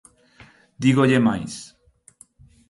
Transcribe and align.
Dígolle 0.83 1.19
máis. 1.27 1.53